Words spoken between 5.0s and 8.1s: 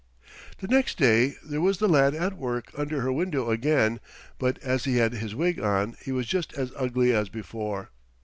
his wig on he was just as ugly as before.